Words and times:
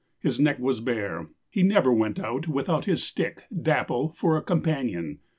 His 0.19 0.39
neck 0.39 0.57
was 0.57 0.79
bare; 0.79 1.27
he 1.51 1.61
never 1.61 1.93
went 1.93 2.19
out 2.19 2.47
without 2.47 2.85
his 2.85 3.03
stick 3.03 3.43
'dapple,' 3.55 4.15
for 4.17 4.35
a 4.35 4.41
companion. 4.41 5.19